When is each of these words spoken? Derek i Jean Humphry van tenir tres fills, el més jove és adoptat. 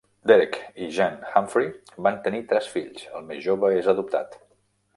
Derek 0.29 0.55
i 0.85 0.87
Jean 0.95 1.19
Humphry 1.33 1.67
van 2.07 2.17
tenir 2.29 2.41
tres 2.53 2.71
fills, 2.77 3.05
el 3.19 3.29
més 3.31 3.45
jove 3.49 3.73
és 3.83 3.91
adoptat. 3.95 4.39